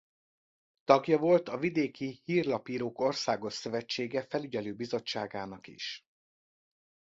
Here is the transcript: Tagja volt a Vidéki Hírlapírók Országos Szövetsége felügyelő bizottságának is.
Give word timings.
Tagja 0.83 1.17
volt 1.17 1.49
a 1.49 1.57
Vidéki 1.57 2.21
Hírlapírók 2.25 2.99
Országos 2.99 3.53
Szövetsége 3.53 4.23
felügyelő 4.23 4.73
bizottságának 4.75 5.67
is. 5.67 6.05